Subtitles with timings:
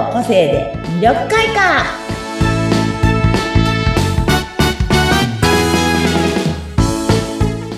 [0.00, 1.84] の個性で魅力開花。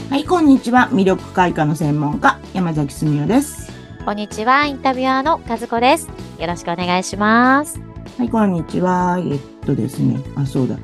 [0.08, 0.88] はいこんにちは。
[0.92, 3.72] 魅力開花の専門家山崎澄代です。
[4.04, 4.66] こんにちは。
[4.66, 6.08] インタビュアーの和子です。
[6.38, 7.80] よろしくお願いします。
[8.16, 9.18] はいこんにちは。
[9.18, 10.20] えっとですね。
[10.36, 10.76] あそうだ。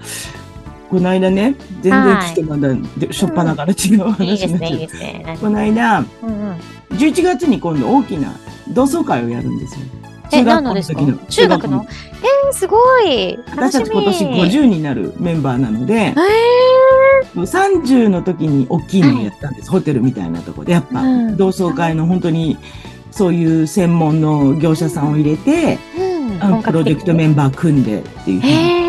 [0.90, 5.38] この間ね全然ちょっとまだ、でしょっぱなから違う話いいですねいいになっちゃうですね。
[5.40, 6.52] この間うんうん。
[6.96, 8.32] 11月に今度大きな
[8.70, 9.86] 同窓会をやるんですよ
[10.32, 11.00] え何のですか？
[11.28, 11.86] 中学の？
[11.88, 13.38] えー、すごい。
[13.50, 16.14] 私たち今年50になるメンバーなのでえ、
[17.34, 20.72] 30の時に大きいのをやったんです、ホテルみたいなところで。
[20.72, 21.36] やっぱ、うん。
[21.36, 22.58] 同窓会の本当に、
[23.10, 28.52] そういう専門の業者さんを入れて、ー、うんあのプロジェクトメンバー組んでっていうふうに。
[28.52, 28.87] へー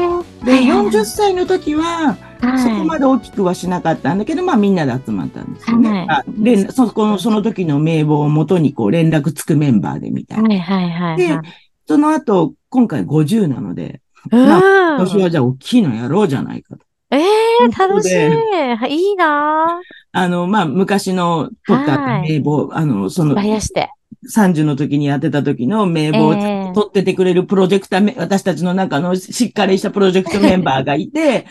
[0.89, 5.89] 40歳の時は、はいそこまで大きくはしなかったんだけど、まあみんなで集まったんですよね。
[5.89, 10.47] はいあで、そこの、その時の名簿をもとにこう連絡つくメンバーでみたいな。
[10.47, 11.41] はいはいはいではい。
[11.85, 16.85] その後、今回50なので、うん今年はじゃあ大きいのやろうじゃないかと。
[17.11, 18.09] ええー、楽しい。
[18.09, 19.81] でいいな
[20.11, 23.25] あの、まあ、昔の取ったはい名簿、あの、そぁ。
[23.25, 23.89] のバリアして。
[24.27, 31.45] 30の時にやってた時の名簿をええ取っててくれるプロジェクターメ、私たちの中のしっかりしたプロジェクトメンバーがいて、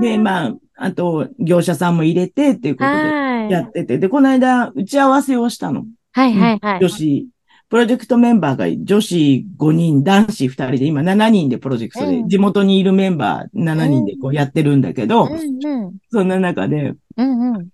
[0.00, 3.50] で、あ、まあ、あと、業者さんも入れてっていうことではい。
[3.50, 5.86] やってて、で、この間、打ち合わせをしたの。
[6.12, 6.78] はいはいはい。
[6.80, 7.26] 女子、
[7.68, 15.96] プロジェクトメンバーが女子5人、男子2人で、今7人でプロジェクトで、うん地元にいるメンバー7人でこうやってるんだけど、うんうん。
[16.10, 17.68] そんな中で、うんうん。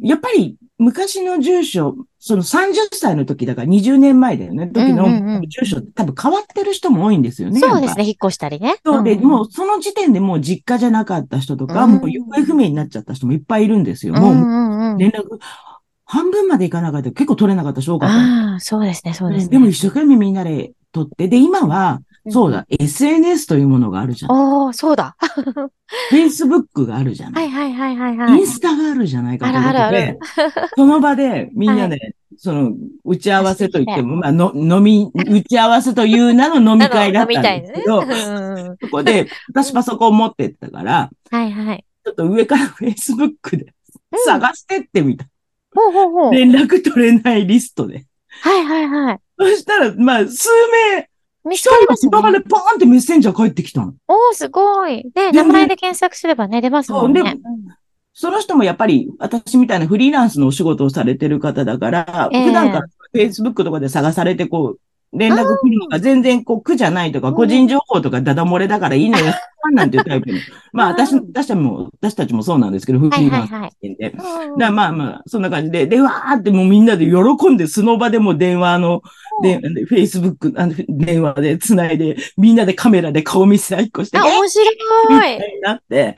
[0.00, 4.66] やっぱり昔の住所、その30歳の時だから20年前だよね。
[4.66, 5.06] 時の
[5.46, 7.60] 住所多分変わってる人も多いんですよね。
[7.60, 8.76] そうですね、引っ越したりね。
[8.84, 14.14] そうで、んもうその時点でもう実家じゃなかった人とか、うんもう行方不明になっちゃった人もいっぱいいるんですよ。
[14.16, 14.98] うんもう。
[14.98, 15.38] 連絡、
[16.04, 18.14] 半分までいかなかった結構取れなかった人多かった。
[18.16, 19.50] ああ、そうですね、そうですね。
[19.50, 22.00] でも一生懸命みんなで取って、で、今は、
[22.30, 24.30] そうだ、SNS というものがあるじゃん。
[24.32, 25.16] おー、そうだ。
[26.12, 27.40] Facebook があるじゃな。
[27.40, 28.38] はいいはいはいはいはい。
[28.38, 30.18] インスタがあるじゃないかということあるある
[30.76, 32.72] その場でみんなで、その、
[33.04, 38.02] 打ち合わせといっても、まあ、の、飲み、打ち合わせという名の飲み会だったんですけど、
[38.80, 41.84] そこで、私パソコン持ってったから、はいはい。
[42.04, 43.74] ちょっと上から Facebook で
[44.24, 45.26] 探してってみた。
[45.74, 46.32] ほうほうほう。
[46.32, 48.06] 連絡取れないリストで。
[48.40, 49.18] はいはいはい。
[49.38, 50.48] そしたら、まあ、数
[50.94, 51.07] 名、
[51.54, 52.10] 一人がかりますね。
[52.10, 53.94] その場でポーンってメッセンジャー返ってきたの。
[54.08, 55.02] おー、すごい。
[55.14, 57.20] で、で名前で検索すればね、出ますもんね。
[57.20, 57.40] そうで
[58.20, 64.78] その人もやっぱり、私みたいなフリーランスのお仕事をされてる方だから、ええ普段から Facebook とかで探されて、こう、
[65.12, 69.32] 連絡来るのが全然こう苦じゃないとか、うん個人情報とかダダ漏れだからいいのよ、
[69.72, 70.38] なんていうタイプの。
[70.72, 73.96] まあ私、私たちも、私たちもそうなんですけど、フリはいーランスはいはい。
[73.96, 74.14] で。
[74.56, 79.02] まあまあ、そんな感じで、で、わーってもうみんなで喜んで、その場でも電話の、
[79.42, 84.76] で、で Facebook、あの、電話で繋いで、みんなでカメラで顔見せ合いっこして、あ、面白い。
[85.10, 86.16] みたいになって、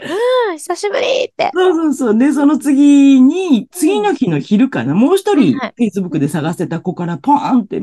[0.50, 1.50] うん、久しぶりって。
[1.54, 2.18] そうそうそう。
[2.18, 7.82] で、その次に、次の日の昼かな、もう一人は、Facebook で探してた子からポーンって、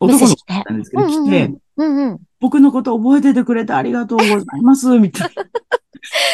[0.00, 2.20] 男の子だったんですけど、来て、うんうん。
[2.40, 5.44] 僕のこと覚えててくれてありがとうございます、 みたいな。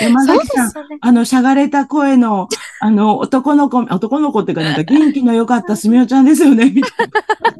[0.00, 0.72] 山崎さん。
[1.00, 2.49] あの、しゃがれた声の、
[2.81, 7.09] あの、男の子、男の子っていうか、なんか元気の良かったすみおちゃんですよね、みたい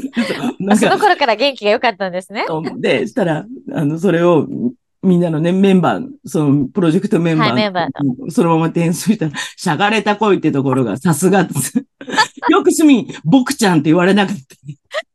[0.78, 2.46] その頃から元気が良かったんですね。
[2.78, 4.46] で、したら、あの、それを、
[5.02, 11.48] みんなのね、メンバー、その、プロジェクトメンバー、はいメンバーそのまま転送したら、しゃがれた声ってところが、さすが。
[12.50, 14.40] よくすみ、僕ちゃんって言われなくて。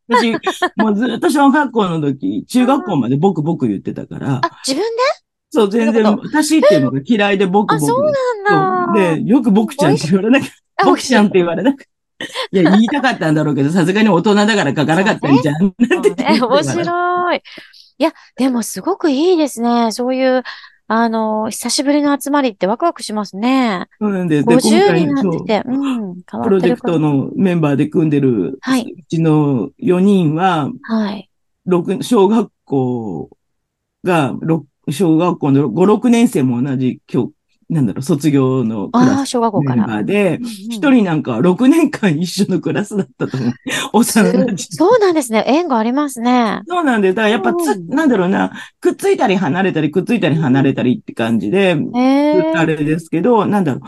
[0.08, 0.32] 私、
[0.78, 5.26] もうずっと小学校の時、中学校まで僕僕言ってたから、あ、自分で？
[5.52, 7.88] そう、全然、私っていうのが嫌いで僕あ、僕。
[7.88, 8.12] そう
[8.44, 9.16] なんだ。
[9.16, 11.90] で、よく僕ちゃんって言われなくて、あ僕ちゃんって言われなくて。
[12.52, 15.62] いや、言いたかったんだろうけど、さすがに大人だから書かなかったんじゃん。
[15.62, 17.42] なんて言ってね、面白い。
[17.98, 19.92] いや、でもすごくいいですね。
[19.92, 20.44] そういう、
[20.88, 23.88] あの、久しぶりの集まりってワクワクしますね。
[24.00, 24.48] そうなんです。
[24.48, 31.30] 50になってて、うん、変わってるプロジェクトのメンバーで組んでる、はいうちの4人は、はい。
[32.02, 33.30] 小学校
[34.04, 34.36] が、
[34.92, 37.32] 小学校の5、6年生も同じ、今日、
[37.68, 39.88] なんだろう、卒業のクああ、ラス小学校から。
[39.88, 43.54] メンバーで、うんうん一人なんか6年間一緒のクラスだったと思う。
[43.94, 44.58] 幼す馴染。
[44.58, 45.44] そうなんですね。
[45.48, 46.62] 縁がありますね。
[46.68, 51.78] そうなんで、だからやっぱつ、うんなんだろうな、くっついたり離れたり、くっついたり離れたりって感じで。
[52.56, 53.82] あれですけど、なんだろ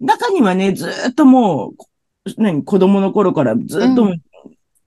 [0.00, 0.04] う。
[0.04, 1.74] 中にはね、ずーっとも
[2.26, 4.12] う、何、子供の頃からずーっと、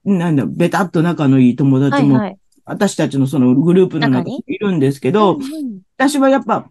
[0.04, 2.36] なんだ、ベタっと仲のいい友達も、はいはい。
[2.66, 4.42] 私たちのそのグループの中に？
[4.46, 6.68] いるんですけど、うんうん私はやっぱ、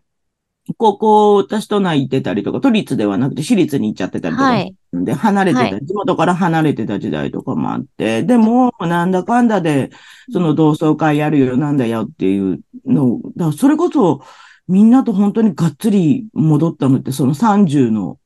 [0.77, 4.75] 高校、私都内行ってたりとか、都立ではなくて私立に行っちゃってたりとか、はい。
[4.93, 9.89] で、離れてた、は地元から離れてた時代とかもあって、でも、なんだかんだで、
[10.31, 14.21] その同窓会やるよ、なんだよっていうの、だそれこそ、
[14.67, 18.19] みんなと本当にがっつり戻ったのって、その30の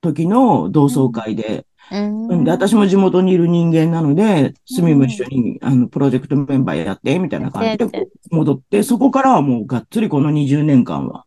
[0.00, 2.44] 時の同窓会で、うん。
[2.44, 11.24] で、私も地元にいる人間なので、すみも一緒に、あの、プロジェクトメンバーやって、みたいな感じで戻って、そこからはもうがっつりこの20年間は、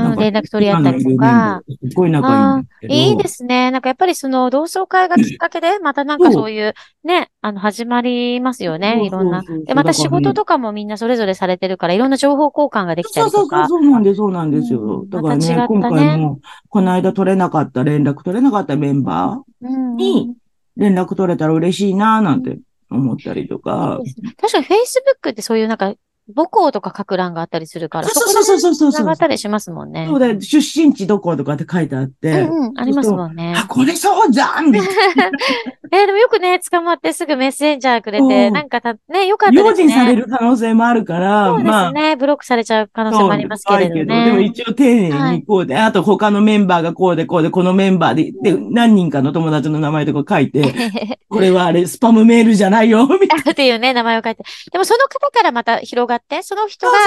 [0.00, 1.62] うん、連絡取り合ったりとか。。
[1.68, 3.08] すっごい仲いい。
[3.10, 3.70] いいですね。
[3.70, 6.74] なんかやっぱりその同窓会がきっかけで、またなんかそういう、
[7.04, 9.04] ね、あの、始まりますよね。
[9.04, 9.42] いろんな。
[9.42, 13.68] そうそうそうで、また仕事とかもみんなそれぞれされてるから、いろんな情報交換ができたそうそうそう、りとか。
[13.68, 14.80] そうなんです、そうなんですよ。
[14.80, 20.34] うんだからね、今回も、この間取れなかった、連絡取れなかったメンバーに
[20.76, 22.58] 連絡取れたら嬉しいな、なんて
[22.90, 24.00] 思ったりとか
[24.40, 25.94] 確かに Facebook ってそういうなんか、
[26.34, 30.06] 母校とか書く欄があったりするから、そうそうそうそうそうがったりしますもんね。
[30.08, 32.42] そうだよ、出身地どことかって書いてあって。
[32.42, 33.54] うんうん、ありますもんね。
[33.56, 34.88] あ、これそうじゃんみたい
[35.90, 39.70] えーでもよくね、捕まってすぐメッセンジャーくれて、うんなんかた、ね、よかったな。
[39.70, 39.84] ですね。
[39.84, 42.16] 用心される可能性もあるから、そうでまあ、すね。
[42.16, 44.44] ブロックされちゃう可能性もありますけれどそう怖いでもね。
[44.44, 50.74] 一応丁寧にこうで、あと他のメンバーがこうでこうで、このメンバーで、で、何人かの友達の名前とか書いて、
[51.28, 53.52] これはあれ、スパムメールじゃないよ、みたいな。
[53.52, 54.44] っていうね、名前を書いて。
[54.72, 56.98] でもその方からまた広がって、その人がね、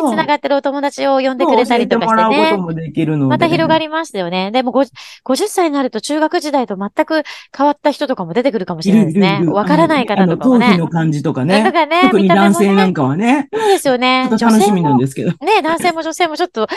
[0.00, 3.26] そう繋がってるお友達を呼んでくれたりとかして教えてもらうね。
[3.26, 4.50] また広がりましたよね。
[4.52, 7.22] でもご50歳になると中学時代と全く
[7.56, 9.42] 変わった人とかも出てくるかもしれないですね。
[9.46, 10.78] わからない方とかもね頭皮。
[10.78, 11.72] の感じとかとね。
[11.72, 13.48] かね、特に男性なんかはね。
[13.52, 14.28] そうですよね。
[14.30, 15.30] 楽しみなん女ですけど。
[15.44, 16.68] ね、男性も女性もちょっと、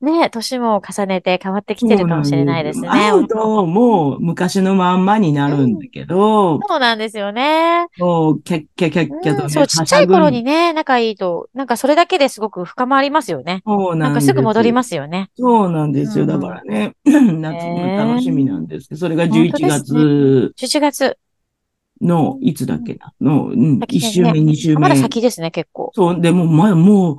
[0.00, 2.88] ね、年も重ねて変わってきてるかもしれないですね。
[2.88, 7.86] 会うと、もう昔のまんまになるんだけど、そうなんですよね。
[7.98, 10.50] もう、キャッキャキャッキャとね、うんそう、ちっちゃい頃にね。
[10.50, 13.62] ね、仲いいと、なんかそれだけですごく深まりますよね。
[13.66, 15.30] そうななんんですかぐ戻りますよね。
[15.36, 16.24] そうなんですよ。
[16.24, 21.16] うんだからね、夏の楽しみなんですけど、それが11月11月。
[22.00, 24.80] の、いつだっけな、の、うん、1先ですね週目、2週目。
[24.80, 25.92] まだ先ですね、結構。
[25.94, 27.16] そう、でも、まあ、もう、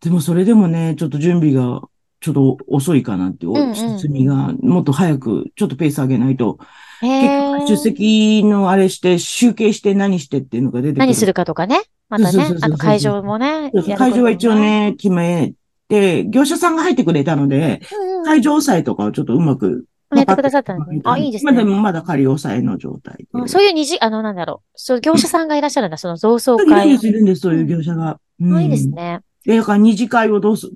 [0.00, 1.82] でもそれでもね、ちょっと準備が、
[2.20, 6.58] ちょっと遅いかなって、おうんうん進みが、もっと早く、ちょっとペース上げないと、
[7.00, 10.98] 結局出席のあれして、集計して何してっていうのが出てくる。
[11.00, 11.80] 何するかとかね。
[12.18, 13.70] またねあと会場もね。
[13.96, 14.54] 会場は一応。
[14.54, 15.54] ね、決め
[15.88, 17.80] て、業者さんが入ってくれたので、
[18.24, 19.86] 会場押さえとかをちょっとうまく。
[20.14, 21.00] やってくださったんで。
[21.04, 21.52] あ、いいですね。
[21.52, 24.68] まだまだ仮押さえの状態そういう二次、あの、なんだろう。
[24.76, 26.98] そう、業者さんがいらっしゃるんだ、その同窓いるん会で。
[26.98, 28.20] す、いるんです、そういう業者が。
[28.40, 29.20] ういいですね。
[29.44, 30.70] で、だから二次会をどうす、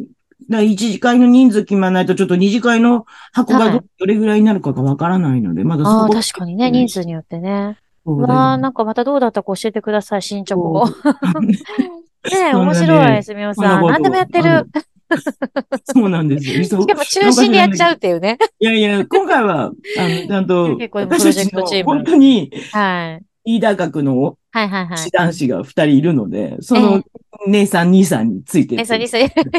[0.51, 7.79] だ一次会の人数決まらないと、ちょっと二次会の箱がはいどどれぐらいになるかがわからないので、まだそああ、こ確かにね、人数によってね。
[8.05, 10.87] そうわあ、なんかまたどうだったか教えてください、進捗を。
[10.87, 10.95] そ
[12.31, 13.87] ねえ、面白い、すみおさん。
[13.87, 14.67] 何でもやってる。
[15.85, 16.65] そうなんですよ。
[16.65, 18.39] ししかも中心でやっちゃうっていうね。
[18.59, 23.28] いやいや、今回は、あの、ちゃんと、 結構でもプロジェクトチーム本当に、はい。
[23.49, 25.11] リーダー格のはいはいはい師。
[25.11, 27.03] 男子が二人いるので、その
[27.47, 28.83] 姉さん、兄さんについてって。
[28.83, 29.09] え、そう、いい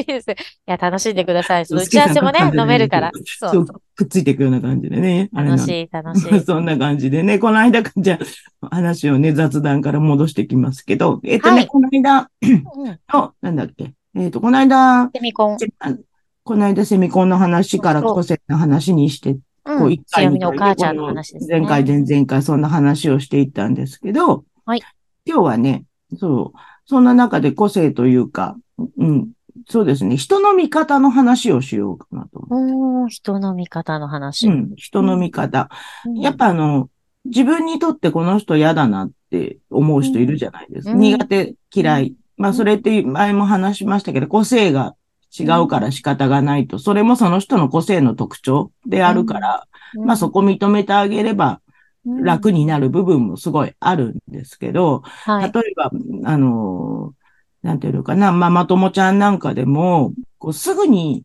[0.05, 0.31] です。
[0.31, 0.35] い
[0.67, 1.65] や、楽しんでください。
[1.65, 3.11] その打ち合わせもね、飲めるから。
[3.25, 3.65] そそうう。
[3.95, 5.29] くっついていくような感じでね。
[5.33, 6.39] 楽しい、楽しい。
[6.41, 8.19] そんな感じでね、この間、じゃ
[8.61, 12.63] あ話をね、雑談から戻してきますけど、えっとね、はいこの間うん。
[13.11, 15.57] の、なんだっけ、えっと、この間、セミコン。
[15.79, 15.95] あ
[16.43, 19.39] この間セミコンの話から個性の話にして、こ
[19.75, 19.85] う。
[19.85, 21.59] うん一回強み二回のお母ちゃんの話ですね。
[21.59, 24.81] 前回、前々回そんな話をしていったんですけど、はい
[25.25, 25.85] 今日はね、
[26.17, 28.55] そう、そんな中で個性というか、
[28.97, 29.29] うん、
[29.67, 34.47] そうですね、人の見方の話をしようかなと思うーん、人の見方の話。
[34.47, 34.51] う。
[34.51, 35.69] うん、人の見方。
[36.05, 36.89] うんやっぱあの、
[37.25, 40.93] 自分にとってこの人嫌だなって思う人いるじゃないですか。
[40.93, 42.15] うん苦手、嫌い。
[42.37, 44.95] まあそれって前も話しましたけど、個性が
[45.37, 49.67] 違うから仕方がないと、それもその人の個性の特徴であるから、
[50.05, 51.61] まあそこ認めてあげれば
[52.05, 55.51] 楽になる部分もすごいあるんですけど、はい。
[55.51, 55.91] 例えば、
[56.25, 57.13] あの、
[57.61, 61.23] なんていうのかな、ママ友ちゃんなんかでも、こうすぐに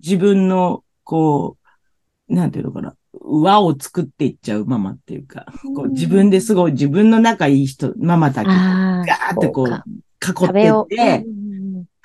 [0.00, 1.56] 自分の、こ
[2.28, 9.84] う、なんていうのかな、輪を作っていっちゃうママっていうか、こう自分ですごい自分の仲いい人、ママだけ、ガああ、ーってこう、か。
[10.20, 10.70] 囲って。
[10.70, 11.45] って、うん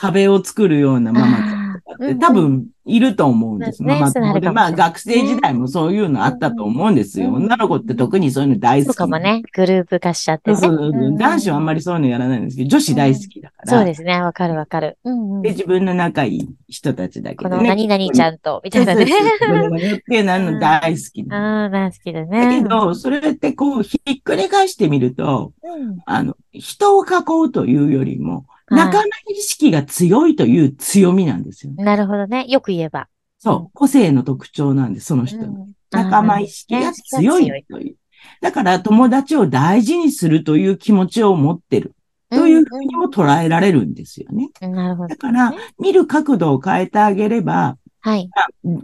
[0.01, 3.83] 壁を作るようなママちゃんとかって多分いると思うんです。
[3.83, 4.49] ねママ友で。
[4.49, 7.27] まあ学生時代もそういうのあったと思うんですよ。
[7.27, 8.95] うん女の子って特にそういうの大好き。
[8.95, 9.43] かもね。
[9.53, 13.77] グループ化しちゃって男子はあんまりそういうのやらないんですけど、女子大好きだから。
[13.77, 14.19] そうですね。
[14.19, 14.97] わかるわかる。
[15.43, 17.61] で、自分の仲いい人たちだけこの。
[17.61, 19.05] 何々ちゃんと、みたいなね。
[19.05, 21.31] ってなの大好き。
[21.31, 22.63] ああ、大好きだだね。
[22.63, 27.09] けど、それってこう、ひっくり返してみると、うん、あの、人を囲
[27.45, 31.83] うというよりも、はい仲間意識が強いという強みなんですよね。
[31.83, 32.45] なるほどね。
[32.47, 33.07] よく言えば。
[33.37, 35.63] そう、個性の特徴なんです、その人の。
[35.63, 37.95] うん仲間意識が強いという。
[38.39, 41.93] だから友達を大事にするという気持ちを持ってる
[42.29, 44.49] というふうにも捉えられるんですよね。
[44.61, 45.09] うんなるほど。
[45.09, 48.29] だから、見る角度を変えてあげれば、はい。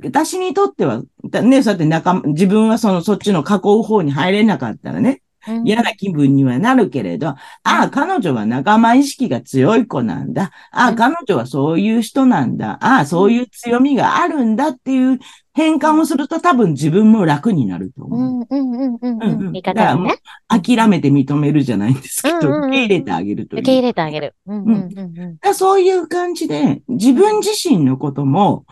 [0.04, 5.18] 私にとっては、だね、そうやって仲間、自分はその、そっちの囲う方に入れなかったらね、うん
[5.64, 10.52] 嫌な気分にはなるけれど、ああ、彼女は仲間意識が強い子なんだ。
[10.72, 12.78] ああ、うん彼女はそういう人なんだ。
[12.82, 15.20] ああ、そういう強みがあるんだっていう
[15.54, 18.20] 変換をすると多分自分も楽になるとう思う。
[18.20, 19.26] んうんうんうんうんう。
[19.26, 20.16] うんん言い方がね。
[20.48, 23.62] 諦めて認めるじゃないんですけど、受け入れてあげるという。
[23.62, 24.36] 受け入れてあげる。
[24.46, 25.16] うんうんうんうん。
[25.16, 28.66] だからそういう感じで、自分自身のことも、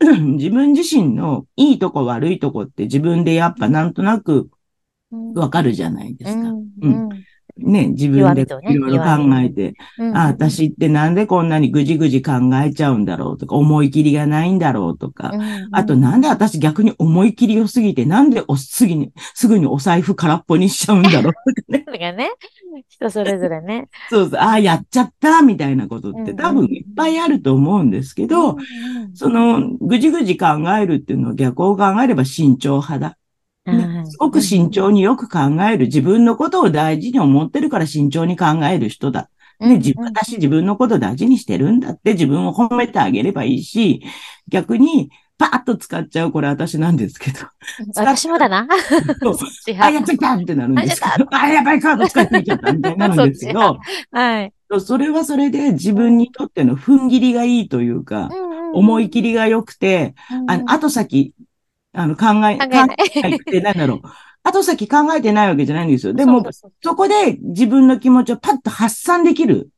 [0.00, 4.48] 自分自身のいいとこ悪いとこって自分でやっぱなんとなくうん
[5.10, 6.40] わかるじゃないですか。
[6.40, 7.08] うんうん
[7.58, 12.32] ね、自分でいろいろ考えて、うんあ、私ってなんでこんなにぐじぐじ考
[12.64, 21.84] えちゃうんだろうとか、思い切りがないんだろうとか、うんあとなんで私逆に思い切り良すぎて、なんでおすぐに、すぐにお財布空っぽにしちゃうんだろうとかね。
[21.86, 22.30] それがね、
[22.88, 23.88] 人それぞれね。
[24.08, 28.60] そうそう、ああ、やっちゃったみたいなことっうんて多分いっぱいあると思うんですけど、うんう
[29.08, 30.46] んその、ぐじぐじ考
[30.78, 33.17] えるっていうのは逆を考えれば慎重派だ。
[33.72, 35.86] ねすごく慎重によく考える。
[35.86, 39.30] 自分のことを大事に思ってるから慎重に考える人だ。
[39.60, 44.02] ね、自分、私自分のことを大事にしてるんだって自分を褒めてあげればいいし、
[44.48, 47.38] 逆に、パーッと使っちゃう、これ私なんですけど。
[47.94, 48.66] 私もだな。
[48.68, 48.68] あ、
[49.68, 51.26] 派やっちゃったってなるんですけあやど。
[51.30, 53.78] あ、やばい、カード使ってみちゃったみたいになるんですけど、
[54.10, 54.52] はい。
[54.80, 58.30] それはそれで自分にとっての踏ん切りがいいというか、
[58.74, 60.14] 思い切りが良くて、
[60.48, 61.32] あの、後先、
[61.92, 64.00] あの、考え、考えない考えて、なんだろう。
[64.44, 66.14] 後先考えてないわけじゃないんですよ。
[66.14, 66.44] でも、
[66.82, 69.70] そこで自分の気持ちをパッと発散できる。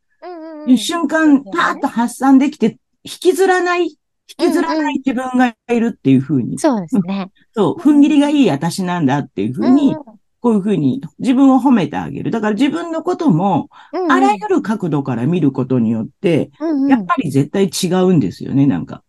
[0.77, 3.97] 瞬間、パッと発散できて、引きずらない、引
[4.37, 6.59] きずらない自分がいるっていうふうに。
[6.59, 7.31] そうですね。
[7.55, 9.97] そう、踏ん切りがいい私なんだっていうふうに、
[10.41, 12.31] こういうふうに自分を褒めてあげる。
[12.31, 13.69] だから自分のことも、
[14.09, 16.51] あらゆる角度から見ることによって、
[16.89, 19.03] やっぱり絶対違うんですよね、なんか。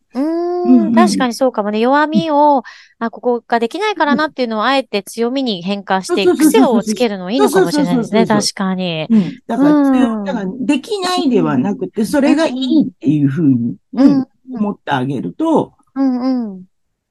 [0.63, 1.79] うん、確かにそうかもね。
[1.79, 2.63] 弱みを、
[2.99, 8.25] あ、ここができないからなっていうのをあえて強みに変換して癖をつけるのいいのかもしれないですね。
[8.25, 9.07] 確かに。
[9.09, 9.39] うん。
[9.47, 16.63] だから強、だからできないではなくて、それがいいっていうふうに、うん、思ってあげると、うんうん。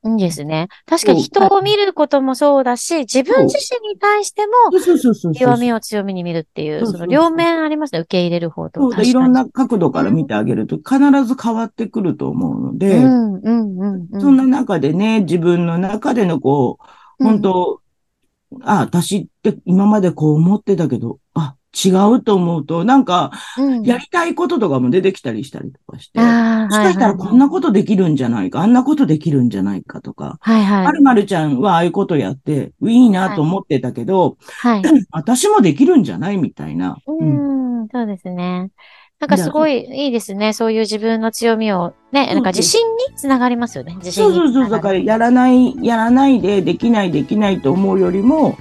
[0.02, 0.68] いいですね。
[0.86, 8.00] 確かに人を見ることもそうだし、自分自身に対しても弱みを強みに見るっていう、その両面ありますね。
[8.00, 8.92] 受け入れる方と。
[8.92, 9.04] そう。
[9.04, 17.82] いろんな角度から見てあげると必ず変わってくると思うので、そんな中でね、自分の中でのこう、本当、
[18.52, 21.29] うん、あ、私って今までこう思ってたけど、あ、
[21.72, 23.30] 違うと思うと、なんか、
[23.84, 30.84] やりたいこととかも出てきたりしたりとかして、もしかしたらこんなことできるんじゃないか、あんなことできるんじゃないかとか、はいはい。
[30.84, 34.82] まるまるちゃんはああいうことやって、いいなと思ってたけど、はい。
[35.12, 36.98] 私もできるんじゃないみたいな。
[37.06, 38.70] うん、そうですね。
[39.20, 40.54] なんかすごいいいですね。
[40.54, 43.94] そういう自分の強みをね、なんか自信につながりますよね。
[43.96, 44.70] 自信そうそうそう。
[44.70, 48.56] だからやらない、やらないでできないできないと思うよりも、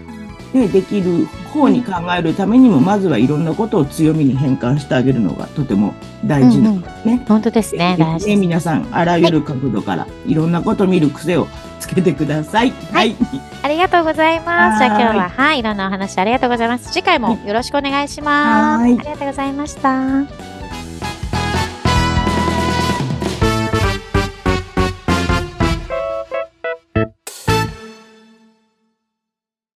[0.53, 5.93] ね、できる方に考えるためにも、まずはいろんなことを強みに変換してあげるのがとても
[6.25, 7.01] 大事なんですね。
[7.05, 7.95] うんうん、本当ですね。
[7.99, 8.35] 大事ね。
[8.35, 11.47] 皆さん、あらゆる角度からいろんなことを見る癖を
[11.79, 12.71] つけてください。
[12.91, 13.09] はい。
[13.09, 14.79] はい、ありがとうございます。
[14.79, 16.91] じゃあ今日は、はい、いろんなお話ありがとうございます。
[16.91, 18.81] 次回もよろしくお願いします。
[18.81, 18.93] はい。
[18.93, 20.58] ありがとうございました。